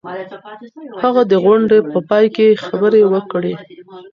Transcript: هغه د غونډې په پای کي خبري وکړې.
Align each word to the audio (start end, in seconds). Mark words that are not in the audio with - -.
هغه 1.03 1.21
د 1.31 1.33
غونډې 1.43 1.77
په 1.91 1.99
پای 2.09 2.25
کي 2.35 2.47
خبري 2.65 3.01
وکړې. 3.13 3.53